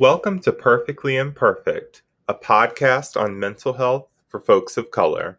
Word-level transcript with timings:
Welcome 0.00 0.40
to 0.40 0.52
Perfectly 0.54 1.18
Imperfect, 1.18 2.00
a 2.26 2.32
podcast 2.32 3.20
on 3.20 3.38
mental 3.38 3.74
health 3.74 4.08
for 4.28 4.40
folks 4.40 4.78
of 4.78 4.90
color. 4.90 5.38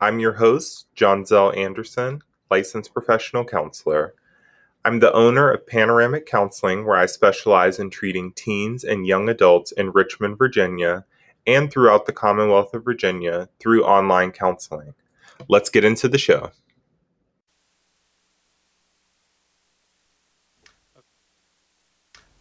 I'm 0.00 0.18
your 0.18 0.32
host, 0.32 0.86
John 0.94 1.26
Zell 1.26 1.52
Anderson, 1.52 2.22
licensed 2.50 2.94
professional 2.94 3.44
counselor. 3.44 4.14
I'm 4.86 5.00
the 5.00 5.12
owner 5.12 5.50
of 5.50 5.66
Panoramic 5.66 6.24
Counseling, 6.24 6.86
where 6.86 6.96
I 6.96 7.04
specialize 7.04 7.78
in 7.78 7.90
treating 7.90 8.32
teens 8.32 8.84
and 8.84 9.06
young 9.06 9.28
adults 9.28 9.70
in 9.72 9.90
Richmond, 9.90 10.38
Virginia, 10.38 11.04
and 11.46 11.70
throughout 11.70 12.06
the 12.06 12.14
Commonwealth 12.14 12.72
of 12.72 12.82
Virginia 12.82 13.50
through 13.58 13.84
online 13.84 14.32
counseling. 14.32 14.94
Let's 15.46 15.68
get 15.68 15.84
into 15.84 16.08
the 16.08 16.16
show. 16.16 16.52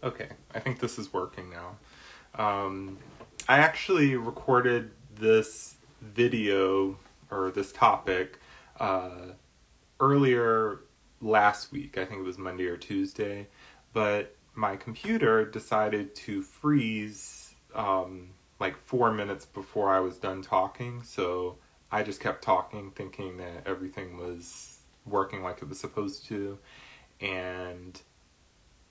Okay, 0.01 0.29
I 0.59 0.61
think 0.61 0.81
this 0.81 0.99
is 0.99 1.13
working 1.13 1.49
now. 1.49 1.77
Um, 2.35 2.97
I 3.47 3.59
actually 3.59 4.17
recorded 4.17 4.91
this 5.15 5.75
video 6.01 6.97
or 7.31 7.49
this 7.49 7.71
topic 7.71 8.39
uh, 8.77 9.31
earlier 10.01 10.81
last 11.21 11.71
week. 11.71 11.97
I 11.97 12.03
think 12.03 12.19
it 12.19 12.25
was 12.25 12.37
Monday 12.37 12.65
or 12.65 12.75
Tuesday, 12.75 13.47
but 13.93 14.35
my 14.53 14.75
computer 14.75 15.45
decided 15.45 16.13
to 16.15 16.41
freeze 16.41 17.53
um, 17.73 18.27
like 18.59 18.75
four 18.75 19.13
minutes 19.13 19.45
before 19.45 19.93
I 19.95 20.01
was 20.01 20.17
done 20.17 20.41
talking. 20.41 21.03
So 21.03 21.55
I 21.89 22.03
just 22.03 22.19
kept 22.19 22.43
talking, 22.43 22.91
thinking 22.91 23.37
that 23.37 23.65
everything 23.65 24.17
was 24.17 24.79
working 25.05 25.41
like 25.41 25.61
it 25.61 25.69
was 25.69 25.79
supposed 25.79 26.25
to, 26.25 26.59
and 27.21 28.01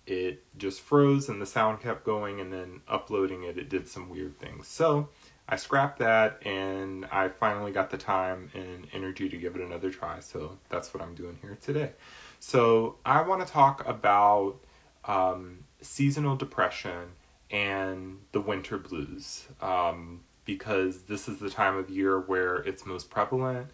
it 0.08 0.42
just 0.56 0.80
froze 0.80 1.28
and 1.28 1.40
the 1.40 1.46
sound 1.46 1.80
kept 1.80 2.04
going 2.04 2.40
and 2.40 2.52
then 2.52 2.80
uploading 2.88 3.42
it 3.42 3.58
it 3.58 3.68
did 3.68 3.86
some 3.86 4.08
weird 4.08 4.38
things. 4.38 4.66
So 4.66 5.08
i 5.50 5.56
scrapped 5.56 5.98
that 5.98 6.44
and 6.46 7.06
i 7.06 7.28
finally 7.28 7.72
got 7.72 7.90
the 7.90 7.96
time 7.96 8.50
and 8.54 8.86
energy 8.92 9.28
to 9.28 9.36
give 9.36 9.54
it 9.54 9.62
another 9.62 9.90
try. 9.90 10.20
So 10.20 10.58
that's 10.68 10.92
what 10.94 11.02
i'm 11.02 11.14
doing 11.14 11.38
here 11.42 11.58
today. 11.60 11.92
So 12.40 12.96
i 13.04 13.20
want 13.22 13.46
to 13.46 13.52
talk 13.52 13.86
about 13.86 14.56
um, 15.04 15.64
seasonal 15.80 16.36
depression 16.36 17.10
and 17.50 18.18
the 18.32 18.40
winter 18.40 18.78
blues 18.78 19.46
um, 19.60 20.20
because 20.44 21.02
this 21.02 21.28
is 21.28 21.38
the 21.38 21.50
time 21.50 21.76
of 21.76 21.90
year 21.90 22.20
where 22.20 22.56
it's 22.56 22.84
most 22.86 23.10
prevalent. 23.10 23.68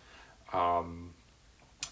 Um, 0.52 1.14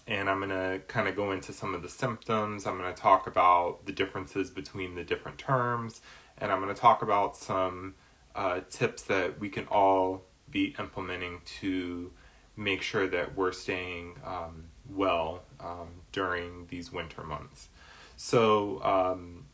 and 0.07 0.29
I'm 0.29 0.39
going 0.39 0.49
to 0.49 0.81
kind 0.87 1.07
of 1.07 1.15
go 1.15 1.31
into 1.31 1.53
some 1.53 1.73
of 1.73 1.81
the 1.81 1.89
symptoms. 1.89 2.65
I'm 2.65 2.77
going 2.77 2.93
to 2.93 3.01
talk 3.01 3.27
about 3.27 3.85
the 3.85 3.91
differences 3.91 4.49
between 4.49 4.95
the 4.95 5.03
different 5.03 5.37
terms, 5.37 6.01
and 6.37 6.51
I'm 6.51 6.61
going 6.61 6.73
to 6.73 6.79
talk 6.79 7.01
about 7.01 7.37
some 7.37 7.95
uh, 8.35 8.61
tips 8.69 9.03
that 9.03 9.39
we 9.39 9.49
can 9.49 9.65
all 9.67 10.23
be 10.49 10.75
implementing 10.77 11.41
to 11.61 12.11
make 12.55 12.81
sure 12.81 13.07
that 13.07 13.35
we're 13.35 13.51
staying 13.51 14.15
um, 14.25 14.65
well 14.89 15.43
um, 15.59 15.89
during 16.11 16.67
these 16.67 16.91
winter 16.91 17.23
months. 17.23 17.69
So, 18.17 18.83
um, 18.83 19.45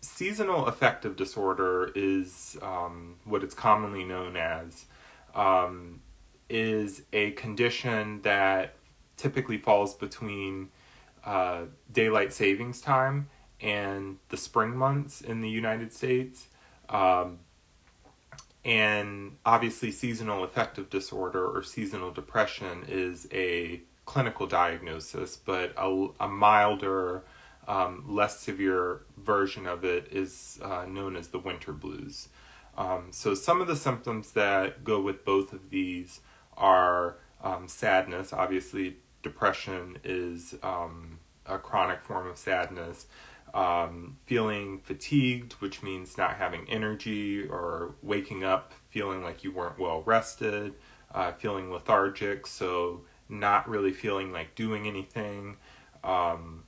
seasonal 0.00 0.66
affective 0.66 1.16
disorder 1.16 1.90
is 1.94 2.56
um, 2.62 3.16
what 3.24 3.42
it's 3.42 3.54
commonly 3.54 4.04
known 4.04 4.36
as. 4.36 4.84
Um, 5.34 6.00
is 6.50 7.02
a 7.14 7.30
condition 7.30 8.20
that 8.22 8.74
typically 9.22 9.56
falls 9.56 9.94
between 9.94 10.68
uh, 11.24 11.62
daylight 11.92 12.32
savings 12.32 12.80
time 12.80 13.28
and 13.60 14.18
the 14.30 14.36
spring 14.36 14.76
months 14.76 15.20
in 15.20 15.40
the 15.40 15.48
United 15.48 15.92
States. 15.92 16.48
Um, 16.88 17.38
and 18.64 19.36
obviously, 19.46 19.92
seasonal 19.92 20.42
affective 20.42 20.90
disorder 20.90 21.46
or 21.46 21.62
seasonal 21.62 22.10
depression 22.10 22.84
is 22.88 23.28
a 23.32 23.80
clinical 24.04 24.46
diagnosis, 24.46 25.36
but 25.36 25.72
a, 25.76 26.08
a 26.18 26.28
milder, 26.28 27.22
um, 27.68 28.04
less 28.08 28.40
severe 28.40 29.02
version 29.16 29.66
of 29.66 29.84
it 29.84 30.08
is 30.10 30.58
uh, 30.62 30.84
known 30.86 31.16
as 31.16 31.28
the 31.28 31.38
winter 31.38 31.72
blues. 31.72 32.28
Um, 32.76 33.08
so, 33.10 33.34
some 33.34 33.60
of 33.60 33.68
the 33.68 33.76
symptoms 33.76 34.32
that 34.32 34.82
go 34.82 35.00
with 35.00 35.24
both 35.24 35.52
of 35.52 35.70
these 35.70 36.20
are 36.56 37.18
um, 37.42 37.68
sadness. 37.68 38.32
Obviously, 38.32 38.96
depression 39.22 39.98
is 40.04 40.54
um, 40.62 41.18
a 41.46 41.58
chronic 41.58 42.02
form 42.02 42.26
of 42.26 42.36
sadness. 42.36 43.06
Um, 43.54 44.16
feeling 44.24 44.78
fatigued, 44.78 45.54
which 45.54 45.82
means 45.82 46.16
not 46.16 46.36
having 46.36 46.66
energy, 46.70 47.46
or 47.46 47.94
waking 48.02 48.44
up 48.44 48.72
feeling 48.88 49.22
like 49.22 49.44
you 49.44 49.52
weren't 49.52 49.78
well 49.78 50.02
rested, 50.02 50.72
uh, 51.14 51.32
feeling 51.32 51.70
lethargic, 51.70 52.46
so 52.46 53.02
not 53.28 53.68
really 53.68 53.92
feeling 53.92 54.32
like 54.32 54.54
doing 54.54 54.86
anything. 54.86 55.56
Um, 56.02 56.64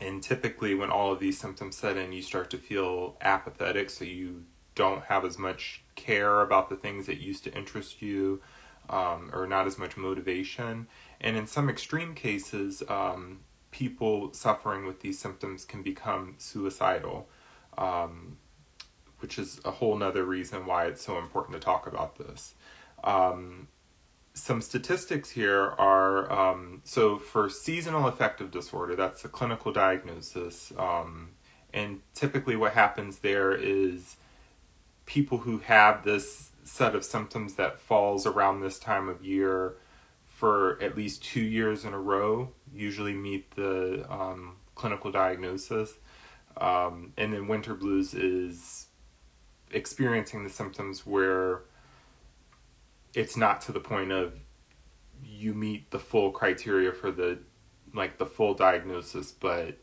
and 0.00 0.22
typically, 0.22 0.74
when 0.74 0.90
all 0.90 1.12
of 1.12 1.20
these 1.20 1.38
symptoms 1.38 1.76
set 1.76 1.98
in, 1.98 2.12
you 2.12 2.22
start 2.22 2.48
to 2.50 2.58
feel 2.58 3.16
apathetic, 3.20 3.90
so 3.90 4.04
you 4.04 4.44
don't 4.74 5.04
have 5.04 5.26
as 5.26 5.38
much 5.38 5.82
care 5.94 6.40
about 6.40 6.70
the 6.70 6.76
things 6.76 7.06
that 7.06 7.20
used 7.20 7.44
to 7.44 7.54
interest 7.54 8.00
you 8.00 8.40
um, 8.90 9.30
or 9.32 9.46
not 9.46 9.66
as 9.66 9.78
much 9.78 9.96
motivation. 9.96 10.88
And 11.20 11.36
in 11.36 11.46
some 11.46 11.70
extreme 11.70 12.14
cases, 12.14 12.82
um, 12.88 13.40
people 13.70 14.32
suffering 14.34 14.84
with 14.84 15.00
these 15.00 15.18
symptoms 15.18 15.64
can 15.64 15.82
become 15.82 16.34
suicidal, 16.38 17.28
um, 17.78 18.36
which 19.20 19.38
is 19.38 19.60
a 19.64 19.70
whole 19.70 19.96
nother 19.96 20.24
reason 20.24 20.66
why 20.66 20.86
it's 20.86 21.02
so 21.02 21.18
important 21.18 21.54
to 21.54 21.60
talk 21.60 21.86
about 21.86 22.18
this. 22.18 22.54
Um, 23.04 23.68
some 24.34 24.60
statistics 24.60 25.30
here 25.30 25.74
are 25.78 26.30
um, 26.32 26.82
so 26.84 27.18
for 27.18 27.48
seasonal 27.48 28.06
affective 28.06 28.50
disorder, 28.50 28.96
that's 28.96 29.24
a 29.24 29.28
clinical 29.28 29.72
diagnosis. 29.72 30.72
Um, 30.76 31.30
and 31.72 32.00
typically, 32.14 32.56
what 32.56 32.72
happens 32.72 33.18
there 33.18 33.52
is 33.52 34.16
people 35.06 35.38
who 35.38 35.58
have 35.58 36.04
this 36.04 36.49
set 36.70 36.94
of 36.94 37.04
symptoms 37.04 37.54
that 37.54 37.80
falls 37.80 38.26
around 38.26 38.60
this 38.60 38.78
time 38.78 39.08
of 39.08 39.24
year 39.24 39.74
for 40.24 40.80
at 40.80 40.96
least 40.96 41.22
two 41.22 41.42
years 41.42 41.84
in 41.84 41.92
a 41.92 41.98
row 41.98 42.48
usually 42.72 43.12
meet 43.12 43.50
the 43.56 44.06
um, 44.08 44.56
clinical 44.76 45.10
diagnosis. 45.10 45.94
Um, 46.56 47.12
and 47.16 47.32
then 47.32 47.48
winter 47.48 47.74
blues 47.74 48.14
is 48.14 48.86
experiencing 49.72 50.44
the 50.44 50.50
symptoms 50.50 51.04
where 51.04 51.62
it's 53.14 53.36
not 53.36 53.60
to 53.62 53.72
the 53.72 53.80
point 53.80 54.12
of 54.12 54.34
you 55.24 55.52
meet 55.52 55.90
the 55.90 55.98
full 55.98 56.30
criteria 56.30 56.92
for 56.92 57.10
the 57.10 57.38
like 57.92 58.18
the 58.18 58.26
full 58.26 58.54
diagnosis 58.54 59.32
but 59.32 59.76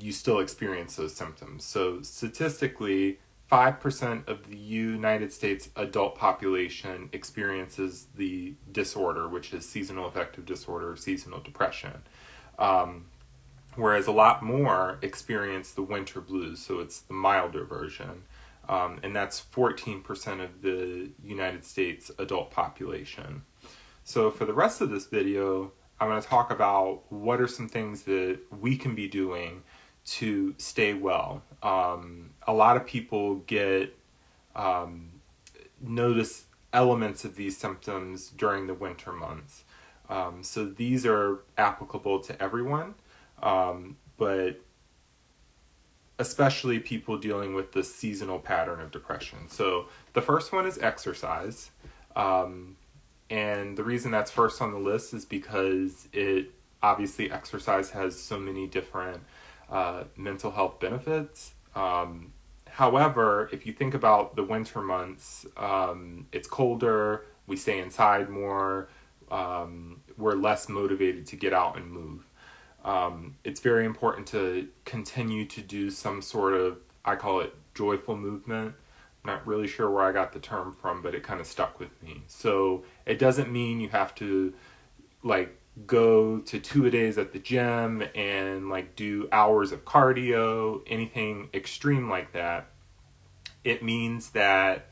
you 0.00 0.12
still 0.12 0.38
experience 0.38 0.96
those 0.96 1.14
symptoms 1.14 1.64
so 1.64 2.00
statistically 2.02 3.18
5% 3.50 4.28
of 4.28 4.48
the 4.48 4.56
United 4.56 5.32
States 5.32 5.70
adult 5.74 6.14
population 6.14 7.08
experiences 7.12 8.06
the 8.16 8.54
disorder, 8.70 9.28
which 9.28 9.52
is 9.52 9.68
seasonal 9.68 10.06
affective 10.06 10.46
disorder, 10.46 10.94
seasonal 10.96 11.40
depression. 11.40 12.02
Um, 12.58 13.06
whereas 13.74 14.06
a 14.06 14.12
lot 14.12 14.42
more 14.42 14.98
experience 15.02 15.72
the 15.72 15.82
winter 15.82 16.20
blues, 16.20 16.60
so 16.60 16.78
it's 16.78 17.00
the 17.00 17.14
milder 17.14 17.64
version. 17.64 18.22
Um, 18.68 19.00
and 19.02 19.16
that's 19.16 19.42
14% 19.52 20.44
of 20.44 20.62
the 20.62 21.10
United 21.24 21.64
States 21.64 22.10
adult 22.18 22.52
population. 22.52 23.42
So, 24.04 24.30
for 24.30 24.44
the 24.44 24.52
rest 24.54 24.80
of 24.80 24.90
this 24.90 25.06
video, 25.06 25.72
I'm 25.98 26.08
going 26.08 26.22
to 26.22 26.26
talk 26.26 26.50
about 26.50 27.02
what 27.10 27.40
are 27.40 27.48
some 27.48 27.68
things 27.68 28.02
that 28.02 28.38
we 28.60 28.76
can 28.76 28.94
be 28.94 29.08
doing 29.08 29.62
to 30.04 30.54
stay 30.58 30.94
well. 30.94 31.42
Um, 31.62 32.30
a 32.50 32.52
lot 32.52 32.76
of 32.76 32.84
people 32.84 33.36
get 33.36 33.96
um, 34.56 35.08
notice 35.80 36.46
elements 36.72 37.24
of 37.24 37.36
these 37.36 37.56
symptoms 37.56 38.28
during 38.30 38.66
the 38.66 38.74
winter 38.74 39.12
months. 39.12 39.62
Um, 40.08 40.42
so 40.42 40.64
these 40.64 41.06
are 41.06 41.38
applicable 41.56 42.18
to 42.20 42.42
everyone, 42.42 42.94
um, 43.40 43.96
but 44.16 44.60
especially 46.18 46.80
people 46.80 47.16
dealing 47.16 47.54
with 47.54 47.70
the 47.70 47.84
seasonal 47.84 48.40
pattern 48.40 48.80
of 48.80 48.90
depression. 48.90 49.48
So 49.48 49.86
the 50.12 50.20
first 50.20 50.52
one 50.52 50.66
is 50.66 50.76
exercise. 50.78 51.70
Um, 52.16 52.76
and 53.30 53.76
the 53.78 53.84
reason 53.84 54.10
that's 54.10 54.32
first 54.32 54.60
on 54.60 54.72
the 54.72 54.78
list 54.78 55.14
is 55.14 55.24
because 55.24 56.08
it 56.12 56.50
obviously 56.82 57.30
exercise 57.30 57.90
has 57.90 58.20
so 58.20 58.40
many 58.40 58.66
different 58.66 59.22
uh, 59.70 60.04
mental 60.16 60.50
health 60.50 60.80
benefits. 60.80 61.52
Um, 61.76 62.32
however, 62.70 63.48
if 63.52 63.66
you 63.66 63.72
think 63.72 63.94
about 63.94 64.36
the 64.36 64.44
winter 64.44 64.80
months, 64.80 65.46
um, 65.56 66.26
it's 66.32 66.48
colder, 66.48 67.26
we 67.46 67.56
stay 67.56 67.78
inside 67.78 68.28
more, 68.28 68.88
um, 69.30 70.00
we're 70.16 70.34
less 70.34 70.68
motivated 70.68 71.26
to 71.26 71.36
get 71.36 71.52
out 71.52 71.76
and 71.76 71.90
move. 71.90 72.24
Um, 72.84 73.36
it's 73.44 73.60
very 73.60 73.84
important 73.84 74.26
to 74.28 74.68
continue 74.84 75.44
to 75.46 75.60
do 75.60 75.90
some 75.90 76.22
sort 76.22 76.54
of 76.54 76.78
I 77.04 77.16
call 77.16 77.40
it 77.40 77.54
joyful 77.74 78.16
movement. 78.16 78.74
I'm 79.24 79.32
not 79.32 79.46
really 79.46 79.66
sure 79.66 79.90
where 79.90 80.04
I 80.04 80.12
got 80.12 80.32
the 80.32 80.38
term 80.38 80.72
from, 80.72 81.02
but 81.02 81.14
it 81.14 81.22
kind 81.22 81.40
of 81.40 81.46
stuck 81.46 81.78
with 81.78 81.90
me. 82.02 82.22
So 82.26 82.84
it 83.06 83.18
doesn't 83.18 83.50
mean 83.52 83.80
you 83.80 83.88
have 83.90 84.14
to 84.16 84.52
like 85.22 85.56
go 85.86 86.40
to 86.40 86.58
two 86.58 86.86
a 86.86 86.90
days 86.90 87.16
at 87.18 87.32
the 87.32 87.38
gym 87.38 88.02
and 88.14 88.68
like 88.68 88.96
do 88.96 89.28
hours 89.32 89.72
of 89.72 89.84
cardio, 89.84 90.82
anything 90.86 91.48
extreme 91.54 92.08
like 92.08 92.32
that. 92.32 92.68
It 93.64 93.82
means 93.82 94.30
that 94.30 94.86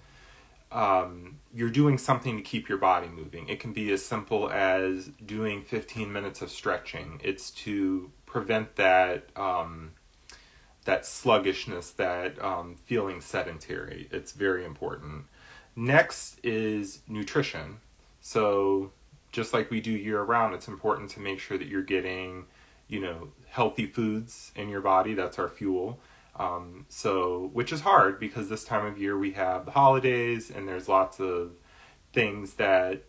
um, 0.70 1.38
you're 1.54 1.70
doing 1.70 1.98
something 1.98 2.36
to 2.36 2.42
keep 2.42 2.68
your 2.68 2.78
body 2.78 3.08
moving. 3.08 3.48
It 3.48 3.60
can 3.60 3.72
be 3.72 3.90
as 3.92 4.04
simple 4.04 4.50
as 4.50 5.10
doing 5.24 5.62
15 5.62 6.12
minutes 6.12 6.42
of 6.42 6.50
stretching. 6.50 7.20
It's 7.24 7.50
to 7.52 8.10
prevent 8.26 8.76
that 8.76 9.30
um, 9.36 9.92
that 10.84 11.04
sluggishness, 11.04 11.90
that 11.92 12.42
um, 12.42 12.76
feeling 12.84 13.20
sedentary. 13.20 14.08
It's 14.10 14.32
very 14.32 14.64
important. 14.64 15.24
Next 15.76 16.38
is 16.42 17.00
nutrition. 17.06 17.80
So 18.20 18.92
just 19.32 19.52
like 19.52 19.70
we 19.70 19.80
do 19.80 19.90
year 19.90 20.22
round, 20.22 20.54
it's 20.54 20.68
important 20.68 21.10
to 21.10 21.20
make 21.20 21.38
sure 21.38 21.58
that 21.58 21.68
you're 21.68 21.82
getting, 21.82 22.46
you 22.88 23.00
know, 23.00 23.28
healthy 23.48 23.86
foods 23.86 24.52
in 24.56 24.68
your 24.68 24.80
body. 24.80 25.14
That's 25.14 25.38
our 25.38 25.48
fuel. 25.48 26.00
Um, 26.36 26.86
so, 26.88 27.50
which 27.52 27.72
is 27.72 27.80
hard 27.80 28.20
because 28.20 28.48
this 28.48 28.64
time 28.64 28.86
of 28.86 28.98
year 28.98 29.18
we 29.18 29.32
have 29.32 29.64
the 29.64 29.72
holidays 29.72 30.50
and 30.50 30.68
there's 30.68 30.88
lots 30.88 31.18
of 31.20 31.52
things 32.12 32.54
that, 32.54 33.02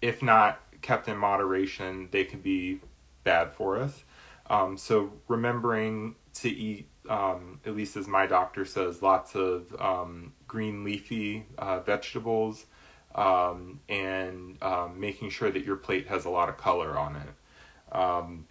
if 0.00 0.22
not 0.22 0.60
kept 0.82 1.08
in 1.08 1.16
moderation, 1.16 2.08
they 2.12 2.24
can 2.24 2.40
be 2.40 2.80
bad 3.24 3.52
for 3.52 3.76
us. 3.76 4.04
Um, 4.48 4.76
so 4.76 5.12
remembering 5.26 6.14
to 6.34 6.48
eat, 6.48 6.88
um, 7.08 7.60
at 7.66 7.76
least 7.76 7.96
as 7.96 8.06
my 8.06 8.26
doctor 8.26 8.64
says, 8.64 9.02
lots 9.02 9.34
of 9.34 9.74
um, 9.80 10.32
green 10.46 10.84
leafy 10.84 11.44
uh, 11.58 11.80
vegetables 11.80 12.66
um, 13.18 13.80
and 13.88 14.62
um, 14.62 15.00
making 15.00 15.30
sure 15.30 15.50
that 15.50 15.64
your 15.64 15.74
plate 15.74 16.06
has 16.06 16.24
a 16.24 16.30
lot 16.30 16.48
of 16.48 16.56
color 16.56 16.96
on 16.96 17.16
it. 17.16 17.96
Um, 17.96 18.46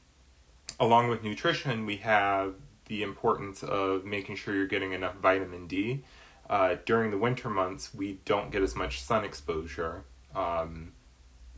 along 0.80 1.08
with 1.08 1.24
nutrition, 1.24 1.86
we 1.86 1.98
have 1.98 2.56
the 2.88 3.02
importance 3.02 3.64
of 3.64 4.04
making 4.04 4.36
sure 4.36 4.54
you're 4.54 4.68
getting 4.68 4.92
enough 4.92 5.16
vitamin 5.16 5.68
D. 5.68 6.04
Uh, 6.50 6.76
during 6.86 7.12
the 7.12 7.18
winter 7.18 7.50
months, 7.50 7.94
we 7.94 8.20
don't 8.26 8.52
get 8.52 8.62
as 8.62 8.76
much 8.76 9.02
sun 9.02 9.24
exposure 9.24 10.04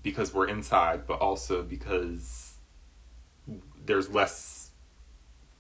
because 0.04 0.34
we're 0.34 0.48
inside, 0.48 1.08
but 1.08 1.20
also 1.20 1.64
because 1.64 2.54
there's 3.86 4.10
less 4.10 4.70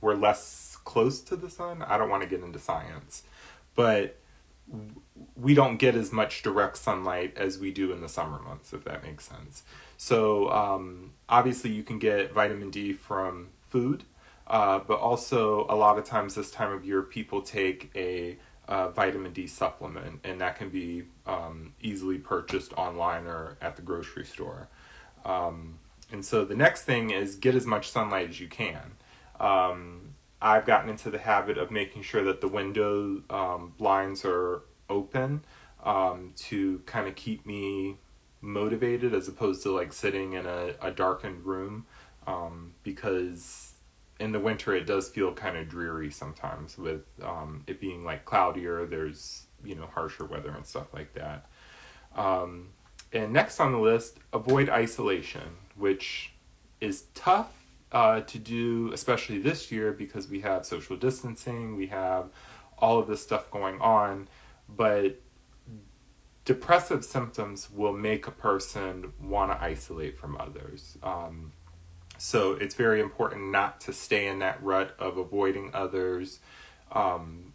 we're 0.02 0.16
less 0.16 0.78
close 0.86 1.20
to 1.22 1.36
the 1.36 1.50
sun. 1.50 1.82
I 1.82 1.98
don't 1.98 2.10
want 2.10 2.24
to 2.24 2.30
get 2.30 2.42
into 2.44 2.60
science, 2.60 3.24
but 3.76 4.18
we 5.36 5.54
don't 5.54 5.78
get 5.78 5.96
as 5.96 6.12
much 6.12 6.44
direct 6.44 6.78
sunlight 6.78 7.38
as 7.38 7.58
we 7.58 7.72
do 7.72 7.92
in 7.92 8.02
the 8.02 8.10
summer 8.10 8.40
months, 8.40 8.74
if 8.74 8.84
that 8.84 9.04
makes 9.04 9.28
sense. 9.28 9.64
So 9.98 10.50
um, 10.52 11.12
obviously, 11.28 11.72
you 11.72 11.84
can 11.84 12.00
get 12.00 12.34
vitamin 12.34 12.70
D 12.70 12.94
from 12.94 13.50
food, 13.70 14.04
uh, 14.48 14.80
but 14.80 15.00
also 15.00 15.66
a 15.70 15.76
lot 15.76 15.98
of 15.98 16.06
times 16.06 16.36
this 16.36 16.52
time 16.52 16.72
of 16.72 16.86
year, 16.86 17.02
people 17.02 17.42
take 17.42 17.92
a 17.96 18.38
uh, 18.68 18.90
vitamin 18.90 19.34
D 19.34 19.48
supplement, 19.48 20.20
and 20.24 20.40
that 20.42 20.58
can 20.58 20.70
be 20.70 21.04
um, 21.26 21.74
easily 21.82 22.18
purchased 22.18 22.74
online 22.74 23.26
or 23.26 23.58
at 23.62 23.76
the 23.76 23.82
grocery 23.82 24.26
store. 24.26 24.68
Um, 25.26 25.80
and 26.12 26.24
so 26.24 26.46
the 26.46 26.56
next 26.56 26.84
thing 26.84 27.10
is 27.12 27.36
get 27.36 27.56
as 27.56 27.66
much 27.66 27.90
sunlight 27.90 28.30
as 28.30 28.40
you 28.40 28.48
can. 28.48 28.92
Um, 29.40 30.16
I've 30.42 30.66
gotten 30.66 30.90
into 30.90 31.10
the 31.10 31.18
habit 31.18 31.58
of 31.58 31.70
making 31.72 32.04
sure 32.04 32.24
that 32.24 32.42
the 32.42 32.48
window 32.48 33.22
um, 33.30 33.74
blinds 33.78 34.24
are 34.24 34.64
open 34.90 35.44
um, 35.84 36.34
to 36.36 36.82
kind 36.86 37.08
of 37.08 37.16
keep 37.16 37.46
me 37.46 37.98
motivated 38.42 39.14
as 39.14 39.28
opposed 39.28 39.64
to 39.64 39.72
like 39.72 39.92
sitting 39.92 40.34
in 40.34 40.46
a, 40.46 40.74
a 40.82 40.92
darkened 40.92 41.46
room 41.46 41.86
um, 42.26 42.74
because 42.84 43.74
in 44.20 44.32
the 44.32 44.40
winter 44.40 44.74
it 44.74 44.86
does 44.86 45.10
feel 45.10 45.34
kind 45.34 45.58
of 45.58 45.68
dreary 45.68 46.10
sometimes 46.10 46.78
with 46.78 47.02
um, 47.22 47.64
it 47.68 47.80
being 47.82 48.04
like 48.04 48.26
cloudier 48.26 48.86
there's 48.86 49.44
you 49.64 49.76
know 49.76 49.88
harsher 49.94 50.26
weather 50.26 50.52
and 50.52 50.66
stuff 50.66 50.94
like 50.94 51.14
that. 51.14 51.46
Um, 52.16 52.70
and 53.12 53.34
next 53.34 53.60
on 53.60 53.72
the 53.72 53.80
list 53.80 54.18
avoid 54.32 54.70
isolation 54.70 55.58
which 55.76 56.32
is 56.80 57.06
tough 57.14 57.59
uh, 57.92 58.22
to 58.22 58.38
do, 58.38 58.92
especially 58.94 59.40
this 59.40 59.72
year 59.72 59.92
because 59.92 60.28
we 60.28 60.42
have 60.42 60.66
social 60.66 60.96
distancing, 60.96 61.76
we 61.76 61.88
have 61.88 62.30
all 62.78 63.00
of 63.00 63.08
this 63.08 63.22
stuff 63.22 63.50
going 63.52 63.80
on. 63.82 64.28
But 64.68 65.20
depressive 66.46 67.04
symptoms 67.04 67.70
will 67.72 67.94
make 67.94 68.28
a 68.28 68.32
person 68.32 69.14
want 69.22 69.52
to 69.52 69.64
isolate 69.64 70.18
from 70.18 70.38
others. 70.40 70.98
Um, 71.04 71.52
so 72.18 72.54
it's 72.54 72.76
very 72.76 73.00
important 73.00 73.52
not 73.52 73.80
to 73.82 73.94
stay 73.94 74.28
in 74.28 74.40
that 74.40 74.62
rut 74.62 74.96
of 75.00 75.18
avoiding 75.18 75.72
others 75.74 76.40
um, 76.92 77.54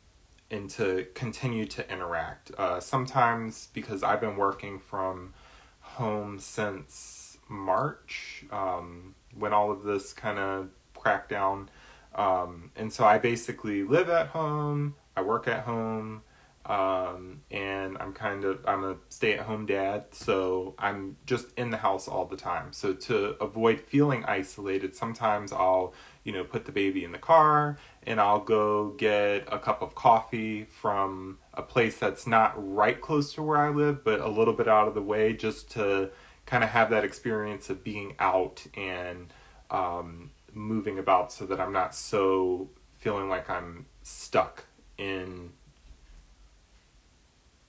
and 0.50 0.70
to 0.70 1.06
continue 1.14 1.66
to 1.66 1.92
interact. 1.92 2.50
Uh, 2.56 2.81
sometimes, 2.81 3.69
because 3.75 4.02
I've 4.02 4.20
been 4.20 4.36
working 4.36 4.78
from 4.78 5.34
home 5.81 6.38
since 6.38 7.36
March 7.48 8.44
um, 8.50 9.14
when 9.38 9.52
all 9.52 9.70
of 9.70 9.82
this 9.82 10.12
kind 10.12 10.38
of 10.38 10.69
cracked 10.96 11.31
down. 11.31 11.69
Um, 12.14 12.70
and 12.76 12.92
so 12.92 13.04
I 13.04 13.19
basically 13.19 13.82
live 13.82 14.08
at 14.08 14.28
home, 14.28 14.94
I 15.16 15.22
work 15.22 15.48
at 15.48 15.64
home, 15.64 16.22
um, 16.66 17.42
and 17.50 17.98
I'm 17.98 18.14
kind 18.14 18.44
of 18.44 18.64
I'm 18.66 18.84
a 18.84 18.96
stay-at-home 19.10 19.66
dad, 19.66 20.04
so 20.12 20.75
I'm 20.78 21.16
just 21.26 21.48
in 21.58 21.70
the 21.70 21.76
house 21.76 22.08
all 22.08 22.25
the 22.25 22.36
time. 22.36 22.72
So 22.72 22.94
to 22.94 23.36
avoid 23.40 23.81
feeling 23.81 24.25
isolated, 24.25 24.96
sometimes 24.96 25.52
I'll 25.52 25.92
you 26.22 26.32
know 26.32 26.42
put 26.42 26.64
the 26.64 26.72
baby 26.72 27.04
in 27.04 27.12
the 27.12 27.19
car 27.19 27.76
and 28.06 28.19
I'll 28.19 28.40
go 28.40 28.90
get 28.90 29.46
a 29.52 29.58
cup 29.58 29.82
of 29.82 29.94
coffee 29.94 30.64
from 30.64 31.38
a 31.53 31.62
place 31.62 31.98
that's 31.98 32.26
not 32.26 32.55
right 32.56 32.98
close 32.98 33.34
to 33.34 33.43
where 33.43 33.58
I 33.58 33.69
live, 33.69 34.03
but 34.03 34.20
a 34.20 34.29
little 34.29 34.55
bit 34.55 34.69
out 34.69 34.88
of 34.88 34.94
the 34.94 35.03
way, 35.03 35.34
just 35.34 35.70
to 35.72 36.10
kind 36.46 36.63
of 36.65 36.70
have 36.70 36.91
that 36.91 37.05
experience 37.05 37.70
of 37.70 37.82
being 37.82 38.15
out 38.19 38.67
and 38.77 39.32
um, 39.70 40.31
moving 40.53 40.98
about 40.98 41.32
so 41.32 41.46
that 41.46 41.60
I'm 41.60 41.72
not 41.72 41.94
so 41.94 42.69
feeling 42.98 43.29
like 43.29 43.48
I'm 43.48 43.86
stuck 44.03 44.65
in 44.98 45.51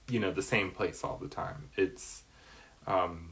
you 0.07 0.19
know 0.19 0.31
the 0.31 0.43
same 0.43 0.71
place 0.71 1.03
all 1.03 1.17
the 1.21 1.27
time. 1.27 1.69
It's 1.75 2.23
um, 2.85 3.29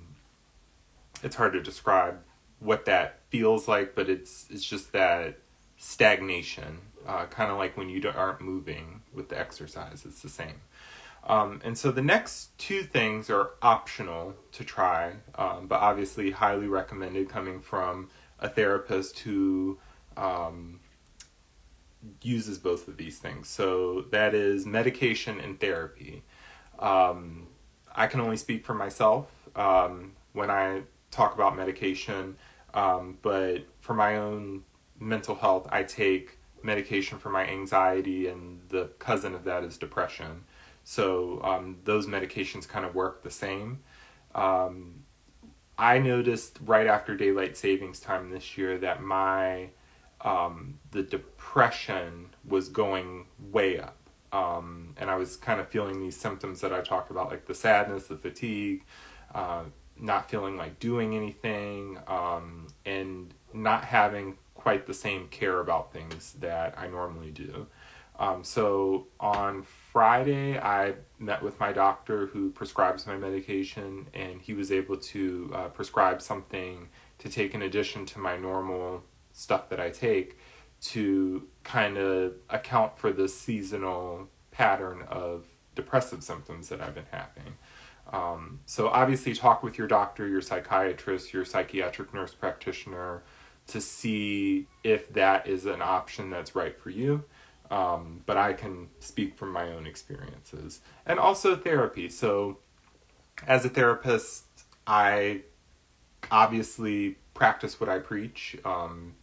it's 1.24 1.36
hard 1.36 1.54
to 1.54 1.62
describe 1.62 2.20
what 2.60 2.86
that 2.86 3.20
feels 3.30 3.68
like 3.68 3.94
but 3.94 4.10
it's 4.10 4.48
it's 4.50 4.64
just 4.64 4.92
that 4.94 5.38
stagnation 5.78 6.80
uh, 7.06 7.26
kind 7.26 7.52
of 7.52 7.58
like 7.58 7.76
when 7.76 7.90
you 7.90 8.02
aren't 8.16 8.40
moving 8.42 9.02
with 9.14 9.30
the 9.30 9.38
exercise 9.38 10.04
it's 10.06 10.22
the 10.22 10.30
same 10.30 10.62
um, 11.25 11.62
and 11.63 11.77
so 11.77 11.92
the 11.92 12.01
next 12.01 12.58
two 12.58 12.84
things 12.84 13.30
are 13.30 13.51
optional 13.62 14.36
to 14.51 14.63
try, 14.63 15.13
um, 15.36 15.68
but 15.68 15.80
obviously 15.80 16.32
highly 16.32 16.68
recommended 16.68 17.30
coming 17.30 17.62
from 17.62 18.10
a 18.39 18.50
therapist 18.50 19.20
who 19.20 19.80
um, 20.18 20.82
uses 22.22 22.58
both 22.58 22.88
of 22.89 22.98
these 22.98 23.20
things. 23.20 23.48
So 23.48 24.01
that 24.12 24.36
is 24.36 24.65
medication 24.65 25.39
and 25.39 25.60
therapy. 25.60 26.24
Um, 26.80 27.48
I 27.96 28.08
can 28.08 28.20
only 28.20 28.38
speak 28.38 28.65
for 28.65 28.74
myself 28.74 29.32
um, 29.56 30.13
when 30.34 30.50
I 30.50 30.82
talk 31.10 31.36
about 31.36 31.56
medication, 31.56 32.36
um, 32.74 33.18
but 33.22 33.60
for 33.80 33.94
my 33.94 34.18
own 34.18 34.63
mental 35.00 35.36
health, 35.36 35.68
I 35.72 35.84
take 35.84 36.38
medication 36.63 37.18
for 37.18 37.30
my 37.30 37.46
anxiety, 37.46 38.27
and 38.27 38.60
the 38.70 38.89
cousin 39.00 39.34
of 39.36 39.44
that 39.46 39.63
is 39.63 39.77
depression. 39.77 40.44
So 40.84 41.42
um, 41.44 41.78
those 41.84 42.08
medications 42.08 42.68
kind 42.68 42.86
of 42.86 42.94
work 42.96 43.24
the 43.24 43.32
same. 43.32 43.80
Um, 44.36 45.04
I 45.78 46.00
noticed 46.00 46.60
right 46.66 46.88
after 46.88 47.16
daylight 47.16 47.58
savings 47.58 48.00
time 48.00 48.30
this 48.30 48.58
year 48.58 48.78
that 48.80 49.02
my 49.02 49.70
um, 50.22 50.80
the 50.92 51.04
depression 51.04 52.30
was 52.48 52.70
going 52.70 53.25
way 53.52 53.80
up. 53.80 53.98
Um, 54.32 54.96
and 54.98 55.10
I 55.10 55.16
was 55.16 55.36
kind 55.36 55.60
of 55.60 55.68
feeling 55.68 56.00
these 56.00 56.16
symptoms 56.16 56.62
that 56.62 56.74
I 56.74 56.82
talked 56.82 57.12
about, 57.12 57.30
like 57.30 57.46
the 57.46 57.54
sadness, 57.54 58.08
the 58.08 58.18
fatigue, 58.18 58.84
uh, 59.36 59.63
not 60.00 60.30
feeling 60.30 60.58
like 60.58 60.80
doing 60.80 61.16
anything, 61.16 62.00
um, 62.08 62.68
and 62.86 63.34
not 63.54 63.84
having 63.84 64.38
quite 64.56 64.88
the 64.88 64.94
same 64.94 65.28
care 65.28 65.60
about 65.60 65.94
things 65.94 66.34
that 66.40 66.74
I 66.78 66.88
normally 66.88 67.32
do. 67.32 67.68
Um, 68.20 68.43
so 68.43 69.08
on 69.20 69.63
Friday, 69.63 70.60
I 70.60 70.93
met 71.20 71.41
with 71.41 71.60
my 71.60 71.72
doctor 71.72 72.27
who 72.27 72.51
prescribes 72.51 73.08
my 73.08 73.17
medication, 73.17 74.08
and 74.13 74.41
he 74.41 74.53
was 74.53 74.72
able 74.72 74.98
to 74.98 75.51
uh, 75.53 75.67
prescribe 75.70 76.22
something 76.22 76.89
to 77.20 77.29
take 77.29 77.53
in 77.53 77.63
addition 77.63 78.05
to 78.08 78.20
my 78.20 78.38
normal 78.38 79.03
stuff 79.32 79.70
that 79.70 79.79
I 79.79 79.89
take 79.89 80.38
to 80.82 81.48
kind 81.63 81.98
of 81.98 82.34
account 82.50 82.98
for 82.98 83.12
the 83.12 83.27
seasonal 83.27 84.27
pattern 84.51 85.03
of 85.10 85.46
depressive 85.75 86.24
symptoms 86.24 86.70
that 86.70 86.82
I've 86.82 86.93
been 86.93 87.05
having. 87.10 87.55
Um, 88.12 88.60
so 88.65 88.89
obviously, 88.89 89.34
talk 89.34 89.63
with 89.63 89.77
your 89.77 89.88
doctor, 89.88 90.27
your 90.27 90.41
psychiatrist, 90.41 91.34
your 91.34 91.46
psychiatric 91.46 92.13
nurse 92.13 92.34
practitioner 92.34 93.24
to 93.67 93.79
see 93.79 94.67
if 94.84 95.12
that 95.13 95.48
is 95.48 95.65
an 95.65 95.82
option 95.82 96.29
that's 96.29 96.53
right 96.55 96.77
for 96.77 96.89
you. 96.89 97.24
Um, 97.74 98.22
but 98.27 98.38
I 98.38 98.53
can 98.53 98.89
speak 99.00 99.36
from 99.36 99.51
my 99.51 99.72
own 99.72 99.88
experiences 99.88 100.82
and 101.08 101.18
also 101.18 101.56
therapy. 101.56 102.08
So, 102.08 102.60
as 103.48 103.65
a 103.65 103.70
therapist, 103.70 104.46
I 104.86 105.42
obviously 106.30 107.18
practice 107.34 107.80
what 107.80 107.89
I 107.89 107.98
preach. 107.98 108.56
Um, 108.63 109.15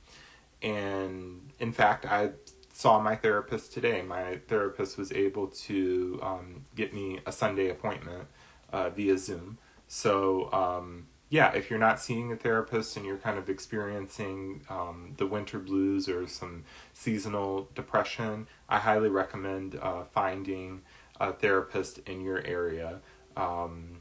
and 0.62 1.52
in 1.60 1.70
fact, 1.72 2.04
I 2.04 2.30
saw 2.72 2.98
my 2.98 3.14
therapist 3.14 3.72
today. 3.72 4.02
My 4.02 4.40
therapist 4.48 4.98
was 4.98 5.12
able 5.12 5.46
to 5.68 6.18
um, 6.20 6.64
get 6.74 6.92
me 6.92 7.20
a 7.26 7.30
Sunday 7.30 7.68
appointment 7.70 8.26
uh, 8.72 8.90
via 8.90 9.16
Zoom. 9.16 9.58
So, 9.86 10.52
um, 10.52 11.06
yeah, 11.30 11.52
if 11.52 11.70
you're 11.70 11.78
not 11.78 12.00
seeing 12.00 12.32
a 12.32 12.36
therapist 12.36 12.96
and 12.96 13.06
you're 13.06 13.16
kind 13.16 13.38
of 13.38 13.48
experiencing 13.48 14.62
um, 14.68 15.14
the 15.16 15.26
winter 15.26 15.60
blues 15.60 16.08
or 16.08 16.26
some 16.26 16.64
seasonal 16.92 17.68
depression, 17.76 18.48
I 18.68 18.80
highly 18.80 19.08
recommend 19.08 19.76
uh, 19.80 20.02
finding 20.12 20.82
a 21.20 21.32
therapist 21.32 21.98
in 22.00 22.20
your 22.20 22.44
area. 22.44 22.98
Um, 23.36 24.00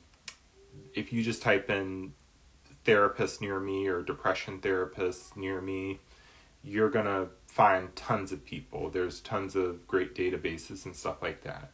if 0.96 1.14
you 1.14 1.22
just 1.22 1.44
type 1.44 1.70
in 1.70 2.14
therapist 2.84 3.42
near 3.42 3.60
me 3.60 3.88
or 3.88 4.02
depression 4.02 4.60
therapist 4.60 5.38
near 5.38 5.62
me, 5.62 6.00
you're 6.64 6.90
going 6.90 7.06
to 7.06 7.28
find 7.46 7.96
tons 7.96 8.32
of 8.32 8.44
people. 8.44 8.90
There's 8.90 9.20
tons 9.20 9.56
of 9.56 9.88
great 9.88 10.16
databases 10.16 10.86
and 10.86 10.96
stuff 10.96 11.22
like 11.22 11.44
that. 11.44 11.72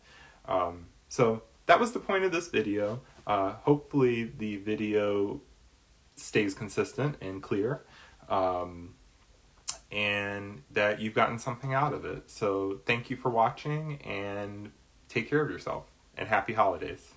Um, 0.50 0.88
so 1.08 1.44
that 1.66 1.80
was 1.80 1.94
the 1.94 2.00
point 2.00 2.26
of 2.26 2.34
this 2.34 2.50
video. 2.50 3.00
Uh, 3.28 3.54
hopefully 3.54 4.32
the 4.38 4.58
video 4.58 5.42
stays 6.16 6.54
consistent 6.54 7.16
and 7.22 7.42
clear 7.42 7.84
um, 8.30 8.94
and 9.92 10.62
that 10.72 11.00
you've 11.00 11.14
gotten 11.14 11.40
something 11.40 11.74
out 11.74 11.94
of 11.94 12.06
it. 12.06 12.30
So 12.30 12.82
thank 12.86 13.10
you 13.10 13.18
for 13.18 13.30
watching 13.30 14.02
and 14.04 14.72
take 15.08 15.30
care 15.30 15.42
of 15.42 15.50
yourself 15.50 15.86
and 16.18 16.28
happy 16.28 16.54
holidays. 16.54 17.14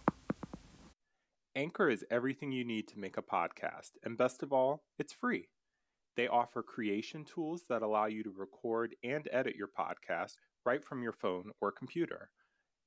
Anchor 1.54 1.90
is 1.90 2.04
everything 2.10 2.52
you 2.52 2.64
need 2.64 2.86
to 2.88 3.00
make 3.00 3.16
a 3.16 3.22
podcast, 3.22 3.92
and 4.04 4.16
best 4.16 4.44
of 4.44 4.52
all, 4.52 4.84
it's 4.96 5.12
free. 5.12 5.48
They 6.16 6.28
offer 6.28 6.62
creation 6.62 7.24
tools 7.24 7.64
that 7.68 7.82
allow 7.82 8.06
you 8.06 8.22
to 8.22 8.30
record 8.30 8.94
and 9.02 9.28
edit 9.32 9.56
your 9.56 9.68
podcast 9.68 10.34
right 10.64 10.82
from 10.82 11.02
your 11.02 11.12
phone 11.12 11.50
or 11.60 11.72
computer. 11.72 12.30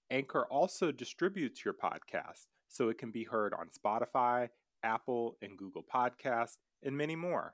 Anchor 0.10 0.46
also 0.46 0.92
distributes 0.92 1.66
your 1.66 1.74
podcast 1.74 2.46
so 2.72 2.90
it 2.90 2.98
can 2.98 3.12
be 3.12 3.24
heard 3.24 3.54
on 3.54 3.68
Spotify, 3.70 4.50
Apple, 4.84 5.38
and 5.42 5.58
Google 5.58 5.84
Podcasts, 5.84 6.58
and 6.82 6.98
many 6.98 7.16
more. 7.16 7.54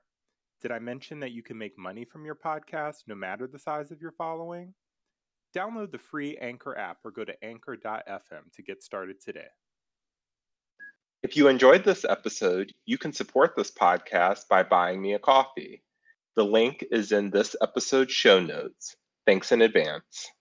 Did 0.62 0.72
I 0.72 0.80
mention 0.80 1.20
that 1.20 1.32
you 1.32 1.44
can 1.44 1.58
make 1.58 1.78
money 1.78 2.06
from 2.06 2.26
your 2.26 2.36
podcast 2.36 3.04
no 3.08 3.16
matter 3.16 3.48
the 3.48 3.60
size 3.60 3.92
of 3.92 4.02
your 4.02 4.12
following? 4.12 4.74
Download 5.56 5.92
the 5.92 5.98
free 5.98 6.38
Anchor 6.38 6.78
app 6.78 7.00
or 7.04 7.12
go 7.12 7.26
to 7.26 7.44
anchor.fm 7.44 8.52
to 8.54 8.62
get 8.62 8.84
started 8.84 9.20
today. 9.20 9.48
If 11.24 11.36
you 11.36 11.48
enjoyed 11.48 11.84
this 11.84 12.06
episode, 12.06 12.74
you 12.86 12.98
can 12.98 13.12
support 13.12 13.54
this 13.56 13.72
podcast 13.72 14.48
by 14.48 14.64
buying 14.64 15.02
me 15.02 15.14
a 15.14 15.20
coffee. 15.20 15.84
The 16.36 16.46
link 16.46 16.86
is 16.92 17.12
in 17.12 17.32
this 17.32 17.56
episode's 17.62 18.14
show 18.14 18.40
notes. 18.40 18.96
Thanks 19.26 19.52
in 19.52 19.62
advance. 19.62 20.32